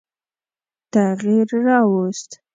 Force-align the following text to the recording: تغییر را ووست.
تغییر 0.93 1.47
را 1.65 1.79
ووست. 1.89 2.31